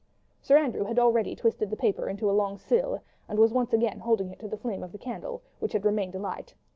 Sir 0.41 0.57
Andrew 0.57 0.85
had 0.85 0.97
already 0.97 1.35
twisted 1.35 1.69
the 1.69 1.75
paper 1.75 2.09
into 2.09 2.27
a 2.27 2.33
long 2.33 2.57
spill, 2.57 3.01
and 3.29 3.37
was 3.37 3.53
once 3.53 3.71
again 3.71 3.99
holding 3.99 4.31
it 4.31 4.39
to 4.39 4.47
the 4.47 4.57
flame 4.57 4.81
of 4.81 4.93
the 4.93 4.97
candle, 4.97 5.43
which 5.59 5.73
had 5.73 5.85
remained 5.85 6.15
alight. 6.15 6.55